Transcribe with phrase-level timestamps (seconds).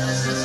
[0.00, 0.39] Yes.